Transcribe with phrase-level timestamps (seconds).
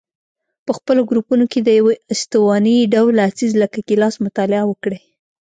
[0.65, 4.99] په خپلو ګروپونو کې د یوه استواني ډوله څیز لکه ګیلاس مطالعه وکړئ.